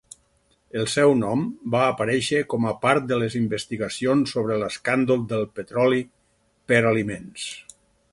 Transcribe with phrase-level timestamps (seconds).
[0.83, 1.41] El seu nom
[1.75, 6.01] va aparèixer com a part de les investigacions sobre l'escàndol del petroli
[6.73, 7.45] per aliments.